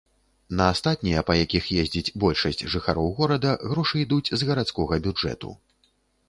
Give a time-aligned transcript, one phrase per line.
[0.59, 5.55] На астатнія, па якіх ездзіць большасць жыхароў горада, грошы ідуць з гарадскога бюджэту.